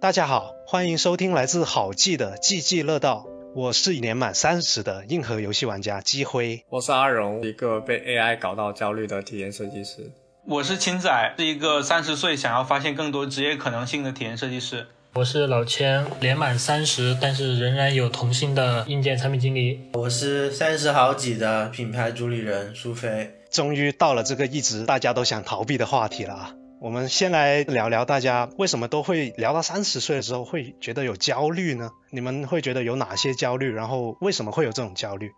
[0.00, 3.26] 大家好，欢迎收听来自好记的记记乐道。
[3.54, 6.64] 我是年满三十的硬核游戏玩家基辉。
[6.70, 10.10] 我是阿荣，一个被 AI 搞到焦虑的体验设计师。
[10.46, 14.86] 我是青仔，是一个三十岁想要发现更多职业可能性的体验设计师。
[15.12, 19.82] 我是老千，年满三十，但是仍然有童心的硬件产品经理。
[19.92, 23.34] 我是三十好几的品牌主理人苏菲。
[23.50, 26.54] 终于到了这个一直大家都想逃避的话题了啊！
[26.80, 31.90] 我们先来聊聊大家为什么都会聊到三十岁的时候会觉得有焦虑呢？
[32.08, 33.70] 你们会觉得有哪些焦虑？
[33.70, 35.30] 然后为什么会有这种焦虑？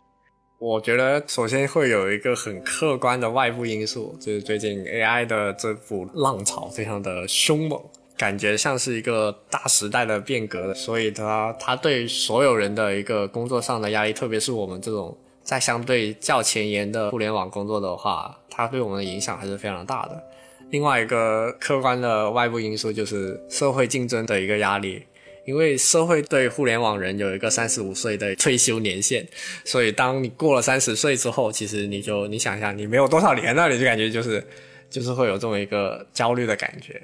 [0.61, 7.83] 我觉得首先会有一个很客观的外部因素，就是最近 AI 的这股浪潮非常的凶猛，
[8.16, 20.23] 感觉像是一个大时代的变革，所以它它对所有人的一个工作上的压力，特别是我们这种在相对较前沿的互联网工作的话，它对我们的影响还是非常大的。
[20.73, 25.03] 另外一个客观的外部因素就是社会竞争的一个压力，
[25.45, 29.27] 因为社会对互联网人有一个三十五岁的退休年限，
[29.66, 34.43] 所以当你过了三十岁之后，其实你就你想一下，你没有多少年了，你就感觉就是
[34.88, 37.01] 就是会有这么一个焦虑的感觉。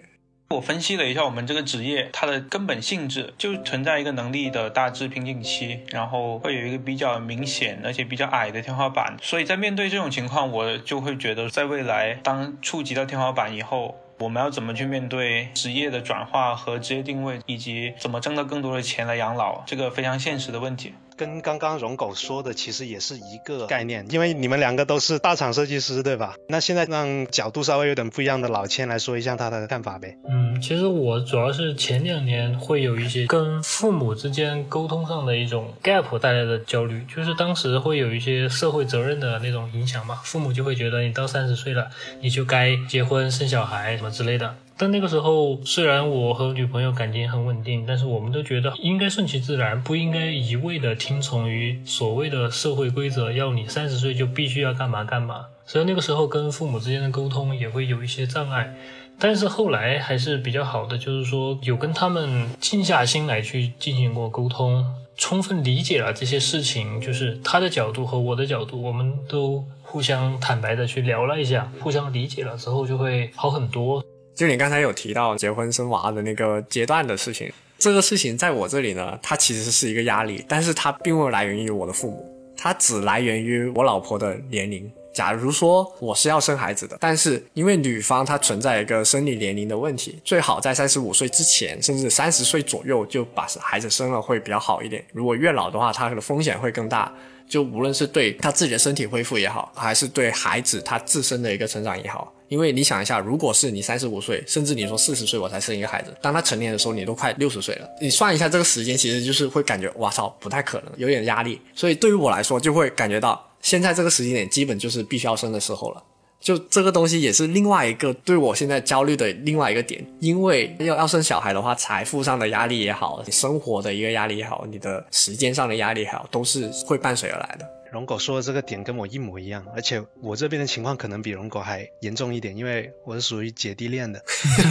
[0.50, 9.14] 我分析了一下我们这个职业，它的根本性质就存在一个能力的大致瓶颈期，然后会有一个比较明显而且比较矮的天花板。
[9.20, 20.94] 所以在面对这种情况，我就会觉得，在未来当触及到天花板以后，我们要怎么去面对职业的转化和职业定位，以及怎么挣到更多的钱来养老，这个非常现实的问题。
[21.18, 26.36] 跟刚刚荣狗说的其实也是一个概念，因为你们两个都是大厂设计师，对吧？
[26.48, 30.16] 那现在让角度稍微有点不一样的老千来说一下他的看法呗。
[30.28, 41.88] 嗯，其实我主要是前两年会有一些跟父母之间沟通上的一种 gap 带来的焦虑，就是当时会有一些社会责任的那种影响嘛，父母就会觉得你到三十岁了，
[42.20, 44.54] 你就该结婚生小孩什么之类的。
[44.80, 55.46] 但那个时候，虽然我和女朋友感情很稳定，但是我们都觉得应该顺其自然，不应该一味的听从于所谓的社会规则，要你三十岁就必须要干嘛干嘛。
[55.66, 58.72] 所以那个时候跟父母之间的沟通也会有一些障碍，
[59.18, 64.86] 但是后来还是比较好的，就是说有跟他们静下心来去进行过沟通，
[65.16, 74.00] 充分理解了这些事情，就是他的角度和我的角度，我们都互相坦白的去聊了一下，互相理解了之后就会好很多。
[74.38, 82.24] 就你刚才有提到结婚生娃的那个阶段的事情，这个事情在我这里呢，它其实是一个压力，但是它并未来源于我的父母，
[82.56, 84.88] 它只来源于我老婆的年龄。
[85.12, 95.04] 假如说我是要生孩子的，但是因为女方她存在一个生理年龄的问题，最好在三十五岁之前，甚至三十岁左右就把孩子生了会比较好一点。
[95.12, 97.12] 如果越老的话，她的风险会更大。
[97.48, 102.32] 就无论是对她自己的身体恢复也好，还是对孩子他自身的一个成长也好。
[102.48, 107.88] 因为你想一下，如果是你三十五岁，甚至你说四十岁我才生一个孩子，当他成年的时候，你都快六十岁了。
[108.00, 111.60] 你算一下这个时间，其实就是会感觉，哇操，不太可能，有点压力。
[111.74, 116.02] 所以对于我来说，就会感觉到现在这个时间点，基本就是必须要生的时候了。
[116.40, 127.68] 就这个东西也是另外一个对我现在焦虑的另外一个点，因为要要生小孩的话，财富上的压力也好，你生活的一个压力也好，你的时间上的压力也好，都是会伴随而来的。
[127.92, 134.22] 龙狗说的这个点跟我一模一样，而且我这边的情况可能比龙狗还严重一点，因为我是属于姐弟恋的，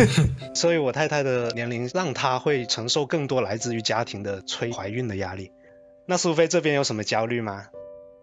[0.54, 5.52] 所以我太太的年龄让她会承受更多来自于家庭的催怀孕的压力。
[6.06, 7.66] 那苏菲这边有什么焦虑吗？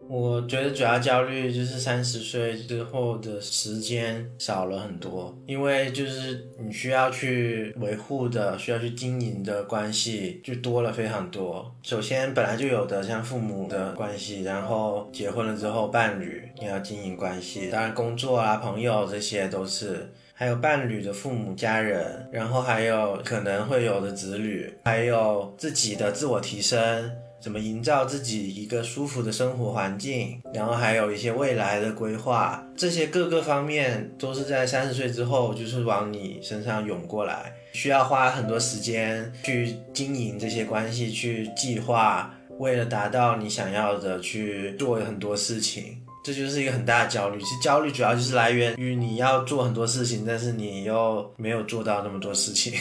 [0.06, 11.74] 我觉得主要焦虑就是三十岁之后的时间少了很多，因为就是你需要去维护的、需要去经营的关系就多了非常多。
[11.82, 27.10] 首先本来就有的像父母的关系，然后结婚了之后伴侣你要经营关系，当然工作啊、朋友这些都是，还有伴侣的父母家人，然后还有可能会有的子女，还有自己的自我提升。
[27.44, 47.38] 怎么营造自己一个舒服的生活环境，然后还有一些未来的规划，这些各个方面都是在三十岁之后就是往你身上涌过来，需要花很多时间去经营这些关系，去计划，为了达到你想要的去做很多事情，这就是一个很大的焦虑。
[47.40, 52.72] 其实焦虑主要就是来源于你要做很多事情，但是你又没有做到那么多事情。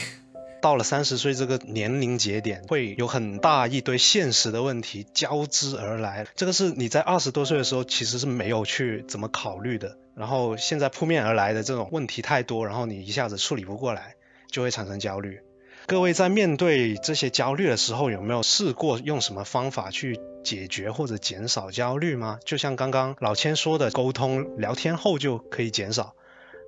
[0.64, 6.26] 到了三十岁这个年龄节点，会有很大一堆现实的问题交织而来。
[6.36, 14.14] 这个是你在二十多岁的时候其实是没有去怎么考虑的，然后现在扑面而来的这种问题太多，然后你一下子处理不过来，
[14.50, 15.40] 就会产生焦虑。
[15.84, 22.38] 各位在面对这些焦虑的时候，有没有试过用什么方法去解决或者减少焦虑吗？
[22.42, 26.14] 就像刚刚老千说的，沟通聊天后就可以减少。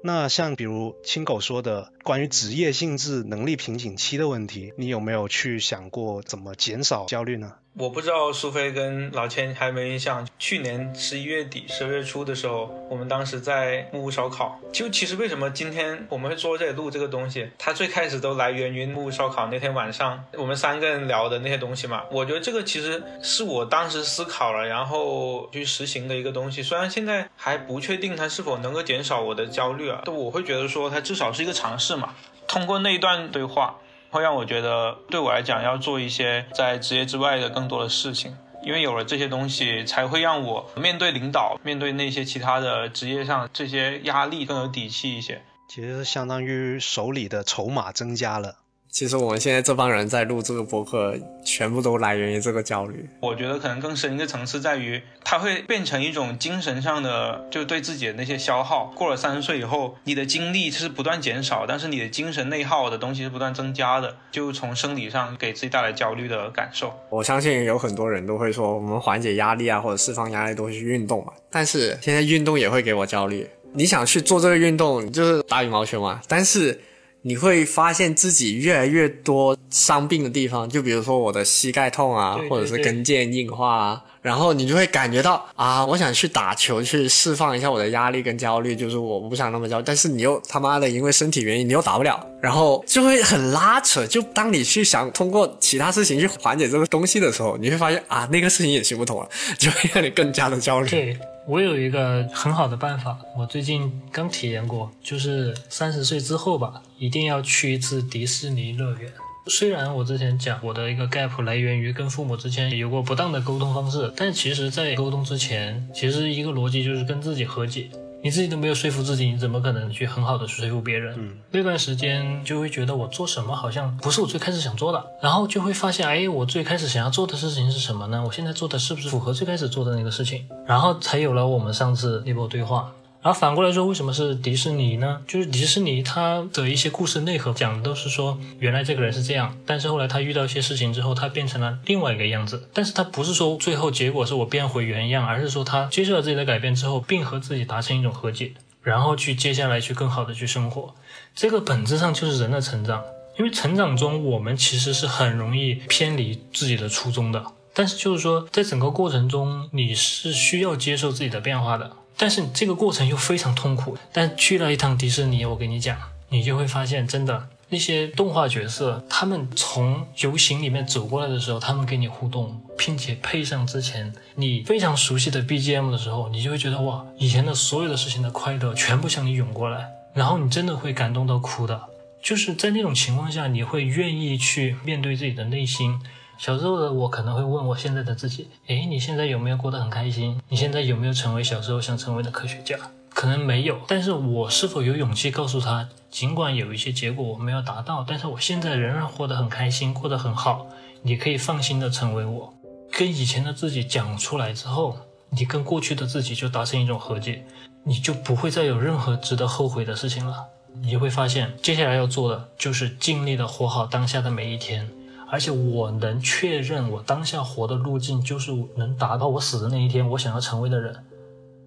[0.03, 7.55] 那像比如亲狗说的关于职业性质能力瓶颈期的问题，你有没有去想过怎么减少焦虑呢？
[7.79, 14.59] 我不知道苏菲跟老千还没印象，去年十一月底、十二月初的时候，我们当时在木屋烧烤。
[14.73, 22.05] 就其实为什么今天我们会坐这里录这个东西，它最开始都来源于木屋烧烤那天晚上我们三个人聊的那些东西嘛。
[22.11, 26.63] 我觉得这个其实是我当时思考了，然后去实行的一个东西。
[26.63, 32.15] 虽然现在还不确定它是否能够减少我的焦虑啊，但我会觉得说它至少是一个尝试嘛。
[32.49, 33.77] 通过那一段对话。
[34.17, 45.43] 会让我觉得，对我来讲要做一些在职业之外的更多的事情，因为有了这些东西，才会让我面对领导、面对那些其他的职业上这些压力更有底气一些。
[45.69, 48.57] 其实相当于手里的筹码增加了。
[48.97, 51.15] 其实我们现在这帮人在录这个播客，
[51.45, 53.07] 全部都来源于这个焦虑。
[53.21, 58.91] 我觉得可能更深一个层次在于，它会变成一种精神上的，就对自己的那些消耗。
[58.97, 66.91] 过了三十岁以后，你的精力是不断减少，但是你的精神内耗的东西是不断增加的，就从生理上给自己带来焦虑的感受。
[67.11, 71.35] 我相信有很多人都会说，我们缓解压力啊，或者释放压力都会去运动嘛。
[71.51, 73.47] 但是现在运动也会给我焦虑。
[73.75, 76.81] 你想去做这个运动，就是打羽毛球嘛，但是。
[77.27, 94.05] 你会发现自己越来越多伤病的地方，就比如说我的膝盖痛啊，或者是跟腱硬化啊，然后你就会感觉到啊，我想去打球去释放一下我的压力跟焦虑，就是我不想那么焦，但是你又他妈的因为身体原因你又打不了，然后就会很拉扯。
[94.05, 100.89] 就当你去想通过其他事情去缓解这个东西的时候，你会发现啊，那个事情也行不通了， 就会让你更加的焦虑。
[100.89, 109.09] 对我有一个很好的办法，我最近刚体验过，就是三十岁之后吧，一定要去一次迪士尼乐园。
[109.49, 117.89] 虽然我之前讲我的一个 gap 来源于跟父母之间有过不当的沟通方式，但其实，在沟通之前，其实一个逻辑就是跟自己和解。
[118.23, 121.15] 你自己都没有说服自己，你怎么可能去很好的说服别人？
[121.17, 128.21] 嗯，那段时间就会觉得我做什么好像不是我最开始想做的，然后就会发现，哎，我最开始想要做的事情是什么呢？
[128.27, 130.45] 我现在做的是不是符合最开始做的那个事情？
[130.67, 132.93] 然后才有了我们上次那波对话。
[133.27, 135.21] 然后反过来说，为什么是迪士尼呢？
[135.27, 142.69] 就是迪士尼它的一些故事内核讲的都是说，原来这个人是这样，但是后来他遇到一些事情之后，他变成了另外一个样子。
[142.73, 150.95] 但是他不是说最后结果是我变回原样，而是说他接受了自己的改变之后，并和自己达成一种和解，然后去接下来去更好的去生活。
[151.35, 153.03] 这个本质上就是人的成长，
[153.41, 157.45] 因为成长中我们其实是很容易偏离自己的初衷的。
[157.75, 161.91] 但是就是说，在整个过程中，你是需要接受自己的变化的。
[162.17, 163.97] 但是这个过程又非常痛苦。
[164.13, 165.97] 但去了一趟迪士尼，我跟你讲，
[166.31, 181.81] 你就会发现，真的那些动画角色，他们从游行里面走过来的时候，他们跟你互动，并且配上之前你非常熟悉的 BGM 的时候，你就会觉得哇，以前的所有的事情的快乐全部向你涌过来，然后你真的会感动到哭的。
[182.23, 186.01] 就是在那种情况下，你会愿意去面对自己的内心。
[186.39, 190.41] 小时候的我可能会问我现在的自己：诶，你现在有没有过得很开心？
[190.49, 192.77] 你现在有没有成为小时候想成为的科学家？
[193.09, 200.67] 可能没有，但是我是否有勇气告诉他，尽管有一些结果我没有达到，但是我现在仍然活得很开心，过得很好。
[201.03, 202.53] 你可以放心的成为我。
[202.93, 204.99] 跟以前的自己讲出来之后，
[205.31, 207.45] 你跟过去的自己就达成一种和解，
[207.85, 210.45] 你就不会再有任何值得后悔的事情了。
[210.83, 214.91] 你会发现，接下来要做的就是尽力的活好当下的每一天。
[215.29, 220.97] 而且我能确认，我当下活的路径就是能达到我死的那一天我想要成为的人。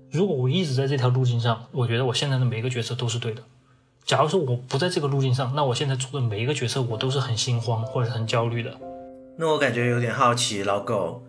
[0.10, 3.44] 如果我一直在这条路径上，我觉得我现在的每一个决策都是对的。
[4.06, 8.76] 假如说我不在这个路径上，那我现在做的每一个决策我都是很心慌或者很焦虑的。
[9.38, 11.22] 那我感觉有点好奇，老狗，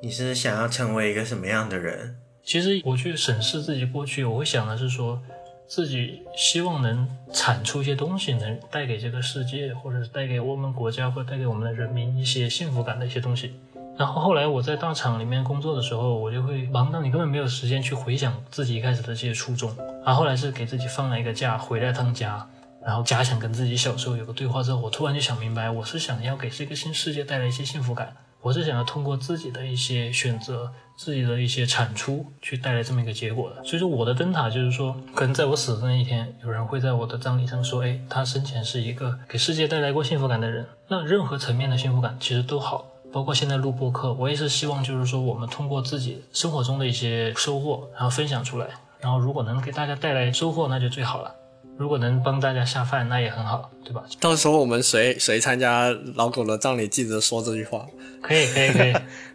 [0.00, 2.16] 你是想要成为一个什么样的人？
[2.42, 5.20] 其实我去审视自己过去，我会想的是说。
[5.66, 13.54] 自己希望能产出一些东西，能带给这个世界，或者是带给我们国家，或带给我们的人民一些幸福感的一些东西。
[13.96, 19.74] 然后后来我在大厂里面工作的时候，我就会忙到你根本没有时间去回想自己一开始的这些初衷。
[20.04, 22.44] 然后后来是给自己放了一个假，回来趟家，
[22.84, 28.14] 然后假想跟自己小时候有个对话之后，我突然就想明白，我是想要给这个新世界带来一些幸福感。
[28.44, 33.64] 我是想要通过自己的一些选择，自己的一些产出，去带来这么一个结果的。
[33.64, 48.68] 所以说，我的灯塔就是说，可能在我死的那一天，有人会在我的葬礼上说：“哎，他生前是一个给世界带来过幸福感的人。”那任何层面的幸福感其实都好，包括现在录播课，我也是希望就是说，我们通过自己生活中的一些收获，然后分享出来，
[49.00, 51.34] 然后如果能给大家带来收获，那就最好了。
[51.76, 54.04] 如果能帮大家下饭，那也很好，对吧？
[54.20, 57.86] 到时候我们谁谁参加老狗的葬礼，记得说这句话。
[58.22, 58.94] 可以，可以，可以。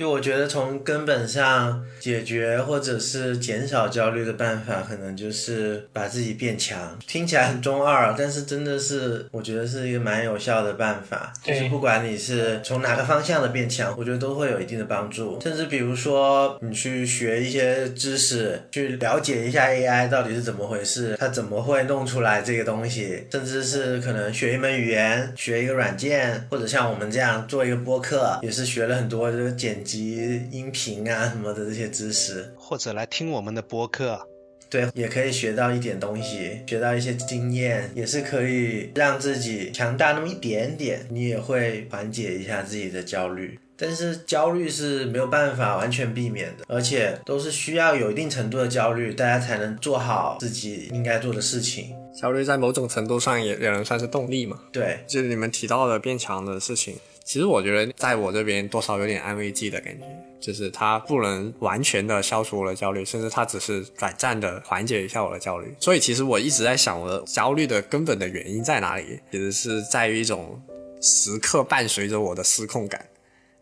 [0.00, 6.98] 就我觉得从根本上解决或者是减少焦虑的办法，可能就是把自己变强。
[7.06, 11.30] 听起来很中二，但是真的是我觉得是一个蛮有效的办法。
[11.44, 15.38] 就是不管你是从哪个方向的变强，我觉得都会有一定的帮助。
[15.42, 34.28] 甚至比如说你去学一些知识，去了解一下 AI 到底是怎么回事，它怎么会弄出来这个东西，甚至是可能学一门语言、学一个软件，或者像我们这样做一个播客，也是学了很多这个剪辑音频啊什么的这些知识，或者来听我们的播客。
[34.68, 41.04] 对，也可以学到一点东西，学到一些经验，也是可以让自己强大那么一点点。
[41.10, 51.92] 你也会缓解一下自己的焦虑，但是焦虑是没有办法完全避免的，而且都是需要有一定程度的焦虑，大家才能做好自己应该做的事情。
[52.20, 54.60] 焦虑在某种程度上也也能算是动力嘛？
[54.70, 56.94] 对，就是你们提到的变强的事情。
[57.30, 60.04] 其实我觉得，在我这边多少有点安慰剂的感觉，
[60.40, 65.72] 就是它不能完全的消除我的焦虑，甚至它只是短暂的缓解一下我的焦虑。
[65.78, 69.20] 所以其实我一直在想，我的焦虑的根本的原因在哪里？
[69.30, 70.60] 其实是在于一种
[71.00, 73.06] 时刻伴随着我的失控感，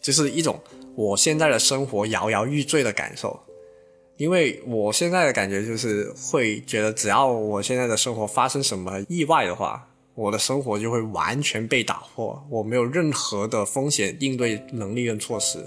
[0.01, 0.59] 就是一种
[0.95, 3.39] 我现在的生活摇摇欲坠的感受。
[4.17, 9.87] 因为我现在的感觉就是会觉得，只要我现在的生活发生什么意外的话。
[10.19, 15.65] 我的生活就会完全被打破，我没有任何的风险应对能力跟措施，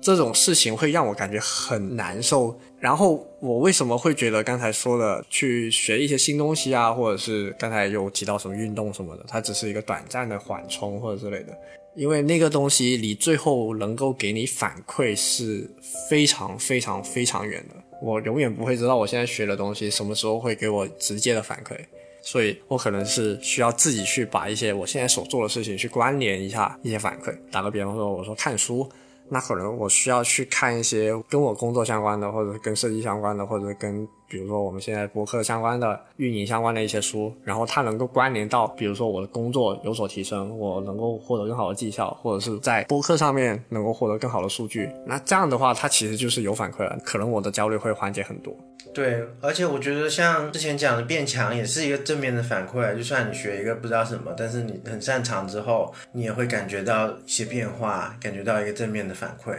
[0.00, 2.58] 这种事情会让我感觉很难受。
[2.80, 11.56] 然后我为什么会觉得刚才说的去学一些新东西啊，或者是刚才有提到什么运动什么的，它只是一个短暂的缓冲或者之类的，
[11.94, 15.70] 因为那个东西离最后能够给你反馈是
[16.10, 21.78] 非常非常非常远的，我永远不会知道我现在学的东西什么时候会给我直接的反馈。
[22.22, 27.36] 所以我可能是需要自己去把一些我现在所做的事情去关联一下一些反馈。
[27.50, 28.88] 打个比方说，我说看书，
[29.28, 34.08] 那可能我需要去看一些跟我工作相关的，或者跟设计相关的，或者跟。
[34.32, 48.56] 比如说我们现在博客相关的、运营相关的一些书，然后它能够关联到，比如说我的工作有所提升，我能够获得更好的绩效，或者是在播客上面能够获得更好的数据，那这样的话，它其实就是有反馈了，可能我的焦虑会缓解很多。
[48.94, 59.54] 对，而且我觉得像之前讲的变强也是一个正面的反馈，就算你学一个不知道什么，但是你很擅长之后，你也会感觉到一些变化，感觉到一个正面的反馈。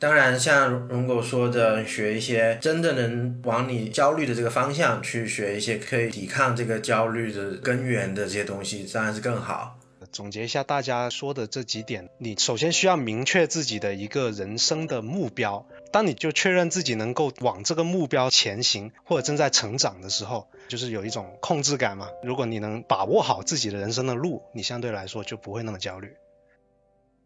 [0.00, 9.76] 当然，像荣狗说的，学一些真的能往你焦虑的这个方向去学一些可以抵抗这个焦虑的根源的这些东西，当然是更好。
[10.12, 15.66] 总结一下大家说的这几点，你首先需要明确自己的一个人生的目标。
[15.92, 22.08] 当你就确认自己能够往这个目标前行，或者正在成长的时候，就是有一种控制感嘛。
[22.22, 26.14] 如果你能把握好自己的人生的路，你相对来说就不会那么焦虑。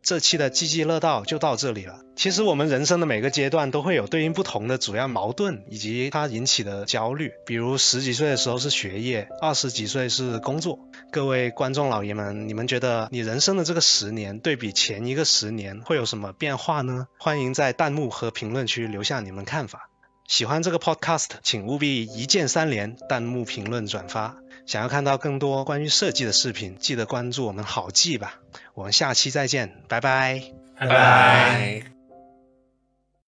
[0.03, 2.01] 这期的积极乐道就到这里了。
[2.17, 7.33] 其实我们人生的每个阶段都会有对应不同的主要矛盾以及它引起的焦虑。
[7.47, 10.81] 比如十几岁的时候是学业，二十几岁是工作。
[11.13, 17.07] 各位观众老爷们，你们觉得你人生的这个十年对比前一个十年会有什么变化呢？
[17.19, 19.89] 欢迎在弹幕和评论区留下你们看法。
[20.27, 24.37] 喜欢这个 podcast，请务必一键三连，弹幕、评论、转发。
[24.67, 28.41] 想要看到更多关于设计的视频，记得关注我们好记吧。
[28.75, 30.43] 我们下期再见，拜拜，
[30.79, 32.02] 拜拜。